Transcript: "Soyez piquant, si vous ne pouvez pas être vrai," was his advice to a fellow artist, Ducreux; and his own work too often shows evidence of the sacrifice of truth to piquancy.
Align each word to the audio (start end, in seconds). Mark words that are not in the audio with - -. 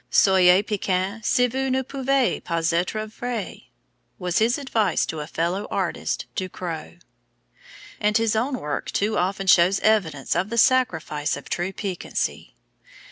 "Soyez 0.09 0.63
piquant, 0.65 1.23
si 1.23 1.45
vous 1.45 1.69
ne 1.69 1.83
pouvez 1.83 2.41
pas 2.43 2.73
être 2.73 3.05
vrai," 3.07 3.69
was 4.17 4.39
his 4.39 4.57
advice 4.57 5.05
to 5.05 5.19
a 5.19 5.27
fellow 5.27 5.67
artist, 5.69 6.25
Ducreux; 6.35 6.97
and 7.99 8.17
his 8.17 8.35
own 8.35 8.57
work 8.59 8.89
too 8.89 9.15
often 9.15 9.45
shows 9.45 9.79
evidence 9.81 10.35
of 10.35 10.49
the 10.49 10.57
sacrifice 10.57 11.37
of 11.37 11.49
truth 11.49 11.75
to 11.75 11.81
piquancy. 11.83 12.55